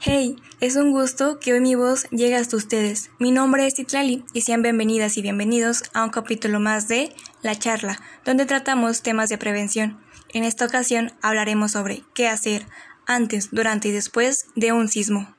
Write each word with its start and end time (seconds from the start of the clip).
Hey, 0.00 0.36
es 0.60 0.76
un 0.76 0.92
gusto 0.92 1.38
que 1.38 1.52
hoy 1.52 1.60
mi 1.60 1.74
voz 1.74 2.08
llegue 2.10 2.36
hasta 2.36 2.56
ustedes. 2.56 3.10
Mi 3.18 3.30
nombre 3.30 3.66
es 3.66 3.74
Titlali 3.74 4.24
y 4.32 4.40
sean 4.40 4.62
bienvenidas 4.62 5.18
y 5.18 5.22
bienvenidos 5.22 5.82
a 5.92 6.04
un 6.04 6.10
capítulo 6.10 6.60
más 6.60 6.88
de 6.88 7.14
La 7.42 7.56
Charla, 7.56 8.00
donde 8.24 8.46
tratamos 8.46 9.02
temas 9.02 9.28
de 9.28 9.36
prevención. 9.36 10.00
En 10.32 10.44
esta 10.44 10.64
ocasión 10.64 11.12
hablaremos 11.20 11.72
sobre 11.72 12.04
qué 12.14 12.28
hacer 12.28 12.66
antes, 13.06 13.50
durante 13.50 13.88
y 13.88 13.92
después 13.92 14.46
de 14.54 14.72
un 14.72 14.88
sismo. 14.88 15.37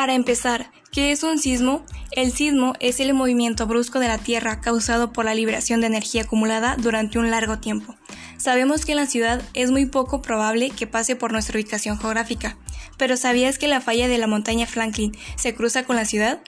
Para 0.00 0.14
empezar, 0.14 0.70
¿qué 0.90 1.12
es 1.12 1.22
un 1.24 1.38
sismo? 1.38 1.84
El 2.12 2.32
sismo 2.32 2.72
es 2.80 3.00
el 3.00 3.12
movimiento 3.12 3.66
brusco 3.66 3.98
de 3.98 4.08
la 4.08 4.16
Tierra 4.16 4.62
causado 4.62 5.12
por 5.12 5.26
la 5.26 5.34
liberación 5.34 5.82
de 5.82 5.88
energía 5.88 6.22
acumulada 6.22 6.74
durante 6.78 7.18
un 7.18 7.30
largo 7.30 7.58
tiempo. 7.58 7.96
Sabemos 8.40 8.86
que 8.86 8.92
en 8.92 8.96
la 8.96 9.06
ciudad 9.06 9.42
es 9.52 9.70
muy 9.70 9.84
poco 9.84 10.22
probable 10.22 10.70
que 10.70 10.86
pase 10.86 11.14
por 11.14 11.30
nuestra 11.30 11.58
ubicación 11.58 11.98
geográfica, 11.98 12.56
pero 12.96 13.18
¿sabías 13.18 13.58
que 13.58 13.68
la 13.68 13.82
falla 13.82 14.08
de 14.08 14.16
la 14.16 14.26
montaña 14.26 14.66
Franklin 14.66 15.14
se 15.36 15.54
cruza 15.54 15.84
con 15.84 15.96
la 15.96 16.06
ciudad? 16.06 16.40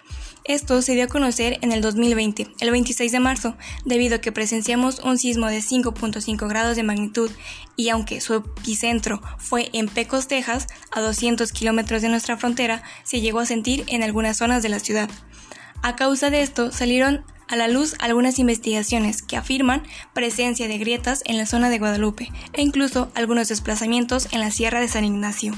Esto 0.45 0.81
se 0.81 0.95
dio 0.95 1.05
a 1.05 1.09
conocer 1.09 1.59
en 1.61 1.71
el 1.71 1.83
2020, 1.83 2.49
el 2.61 2.71
26 2.71 3.13
de 3.13 3.21
marzo, 3.21 3.57
debido 3.85 4.17
a 4.17 4.21
que 4.23 4.33
presenciamos 4.33 5.01
un 5.01 5.19
sismo 5.19 5.49
de 5.49 5.59
5.5 5.59 6.49
grados 6.49 6.77
de 6.77 6.83
magnitud 6.83 7.31
y 7.77 7.91
aunque 7.91 8.23
su 8.23 8.37
epicentro 8.37 9.21
fue 9.37 9.69
en 9.75 9.87
Pecos, 9.87 10.29
Texas, 10.29 10.69
a 10.93 11.03
200 11.03 11.53
kilómetros 11.53 12.01
de 12.01 12.09
nuestra 12.09 12.39
frontera, 12.39 12.83
se 13.05 13.21
llegó 13.21 13.41
a 13.41 13.47
sentir 13.47 13.85
en 13.89 14.03
algunas 14.03 14.39
zonas 14.39 14.63
de 14.63 14.71
la 14.71 14.79
ciudad. 14.79 15.11
A 15.83 15.97
causa 15.97 16.31
de 16.31 16.43
esto 16.43 16.71
salieron 16.71 17.25
a 17.49 17.57
la 17.57 17.69
luz 17.69 17.97
algunas 17.99 18.39
investigaciones 18.39 19.21
que 19.21 19.37
afirman 19.37 19.83
presencia 20.15 20.69
de 20.69 20.79
grietas 20.79 21.23
en 21.27 21.37
la 21.37 21.45
zona 21.45 21.71
de 21.71 21.79
Guadalupe 21.79 22.31
e 22.53 22.63
incluso 22.63 23.11
algunos 23.15 23.49
desplazamientos 23.49 24.29
en 24.33 24.41
la 24.41 24.51
Sierra 24.51 24.81
de 24.81 24.89
San 24.89 25.05
Ignacio. 25.05 25.55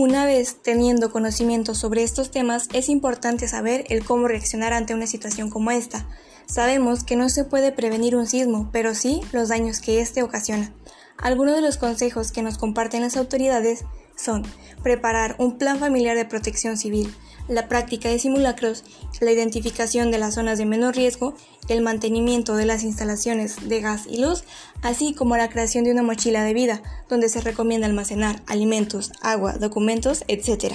Una 0.00 0.26
vez 0.26 0.58
teniendo 0.62 1.10
conocimiento 1.10 1.74
sobre 1.74 2.04
estos 2.04 2.30
temas, 2.30 2.68
es 2.72 2.88
importante 2.88 3.48
saber 3.48 3.84
el 3.88 4.04
cómo 4.04 4.28
reaccionar 4.28 4.72
ante 4.72 4.94
una 4.94 5.08
situación 5.08 5.50
como 5.50 5.72
esta. 5.72 6.06
Sabemos 6.46 7.02
que 7.02 7.16
no 7.16 7.28
se 7.28 7.42
puede 7.42 7.72
prevenir 7.72 8.14
un 8.14 8.28
sismo, 8.28 8.68
pero 8.70 8.94
sí 8.94 9.22
los 9.32 9.48
daños 9.48 9.80
que 9.80 10.00
éste 10.00 10.22
ocasiona. 10.22 10.72
Algunos 11.16 11.56
de 11.56 11.62
los 11.62 11.78
consejos 11.78 12.30
que 12.30 12.42
nos 12.42 12.58
comparten 12.58 13.02
las 13.02 13.16
autoridades 13.16 13.86
son 14.14 14.44
preparar 14.84 15.34
un 15.40 15.58
plan 15.58 15.80
familiar 15.80 16.14
de 16.14 16.26
protección 16.26 16.76
civil, 16.76 17.12
la 17.48 17.68
práctica 17.68 18.08
de 18.08 18.18
simulacros, 18.18 18.84
la 19.20 19.32
identificación 19.32 20.10
de 20.10 20.18
las 20.18 20.34
zonas 20.34 20.58
de 20.58 20.66
menor 20.66 20.94
riesgo, 20.94 21.34
el 21.68 21.82
mantenimiento 21.82 22.56
de 22.56 22.66
las 22.66 22.84
instalaciones 22.84 23.68
de 23.68 23.80
gas 23.80 24.06
y 24.06 24.18
luz, 24.18 24.44
así 24.82 25.14
como 25.14 25.36
la 25.36 25.48
creación 25.48 25.84
de 25.84 25.92
una 25.92 26.02
mochila 26.02 26.44
de 26.44 26.54
vida, 26.54 26.82
donde 27.08 27.28
se 27.28 27.40
recomienda 27.40 27.86
almacenar 27.86 28.42
alimentos, 28.46 29.12
agua, 29.22 29.54
documentos, 29.54 30.24
etc. 30.28 30.74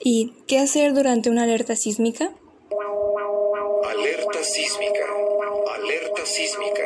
¿Y 0.00 0.34
qué 0.46 0.58
hacer 0.58 0.94
durante 0.94 1.30
una 1.30 1.42
alerta 1.42 1.74
sísmica? 1.74 2.30
Alerta 3.84 4.42
sísmica. 4.42 5.04
Alerta 5.74 6.26
sísmica. 6.26 6.82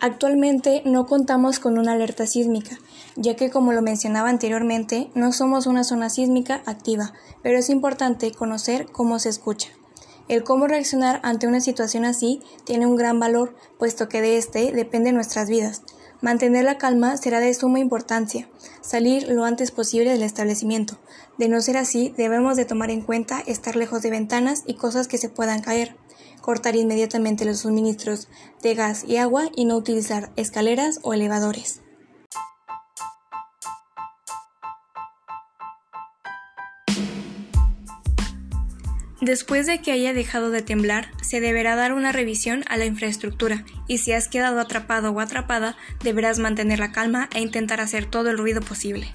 Actualmente 0.00 0.82
no 0.84 1.06
contamos 1.06 1.58
con 1.58 1.76
una 1.76 1.92
alerta 1.92 2.24
sísmica, 2.24 2.78
ya 3.16 3.34
que 3.34 3.50
como 3.50 3.72
lo 3.72 3.82
mencionaba 3.82 4.28
anteriormente, 4.28 5.10
no 5.14 5.32
somos 5.32 5.66
una 5.66 5.82
zona 5.82 6.08
sísmica 6.08 6.62
activa, 6.66 7.12
pero 7.42 7.58
es 7.58 7.68
importante 7.68 8.30
conocer 8.30 8.86
cómo 8.92 9.18
se 9.18 9.28
escucha. 9.28 9.70
El 10.28 10.44
cómo 10.44 10.68
reaccionar 10.68 11.18
ante 11.24 11.48
una 11.48 11.60
situación 11.60 12.04
así 12.04 12.40
tiene 12.64 12.86
un 12.86 12.94
gran 12.94 13.18
valor, 13.18 13.56
puesto 13.76 14.08
que 14.08 14.20
de 14.20 14.36
este 14.36 14.70
depende 14.70 15.10
nuestras 15.10 15.48
vidas. 15.48 15.82
Mantener 16.20 16.64
la 16.64 16.78
calma 16.78 17.16
será 17.16 17.40
de 17.40 17.52
suma 17.54 17.80
importancia, 17.80 18.48
salir 18.80 19.28
lo 19.28 19.44
antes 19.44 19.72
posible 19.72 20.10
del 20.12 20.22
establecimiento. 20.22 20.98
De 21.38 21.48
no 21.48 21.60
ser 21.60 21.76
así, 21.76 22.14
debemos 22.16 22.56
de 22.56 22.66
tomar 22.66 22.90
en 22.90 23.02
cuenta 23.02 23.40
estar 23.46 23.74
lejos 23.74 24.02
de 24.02 24.10
ventanas 24.10 24.62
y 24.64 24.74
cosas 24.74 25.08
que 25.08 25.18
se 25.18 25.28
puedan 25.28 25.60
caer 25.60 25.96
cortar 26.40 26.76
inmediatamente 26.76 27.44
los 27.44 27.60
suministros 27.60 28.28
de 28.62 28.74
gas 28.74 29.04
y 29.04 29.16
agua 29.16 29.50
y 29.54 29.64
no 29.64 29.76
utilizar 29.76 30.30
escaleras 30.36 31.00
o 31.02 31.14
elevadores. 31.14 31.82
Después 39.20 39.66
de 39.66 39.82
que 39.82 39.90
haya 39.90 40.14
dejado 40.14 40.50
de 40.50 40.62
temblar, 40.62 41.10
se 41.22 41.40
deberá 41.40 41.74
dar 41.74 41.92
una 41.92 42.12
revisión 42.12 42.64
a 42.68 42.76
la 42.76 42.86
infraestructura 42.86 43.64
y 43.88 43.98
si 43.98 44.12
has 44.12 44.28
quedado 44.28 44.60
atrapado 44.60 45.10
o 45.10 45.20
atrapada, 45.20 45.76
deberás 46.02 46.38
mantener 46.38 46.78
la 46.78 46.92
calma 46.92 47.28
e 47.34 47.40
intentar 47.40 47.80
hacer 47.80 48.06
todo 48.06 48.30
el 48.30 48.38
ruido 48.38 48.60
posible. 48.60 49.12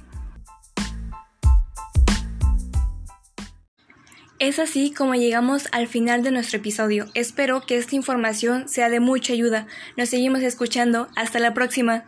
Es 4.44 4.60
así 4.60 4.92
como 4.92 5.16
llegamos 5.16 5.70
al 5.72 5.88
final 5.88 6.22
de 6.22 6.30
nuestro 6.30 6.58
episodio. 6.58 7.06
Espero 7.14 7.62
que 7.62 7.78
esta 7.78 7.96
información 7.96 8.68
sea 8.68 8.90
de 8.90 9.00
mucha 9.00 9.32
ayuda. 9.32 9.68
Nos 9.96 10.10
seguimos 10.10 10.42
escuchando. 10.42 11.08
Hasta 11.16 11.40
la 11.40 11.54
próxima. 11.54 12.04